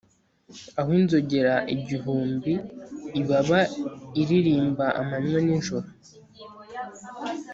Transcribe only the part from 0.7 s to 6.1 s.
aho inzogera igihumbi ibaba iririmba amanywa n'ijoro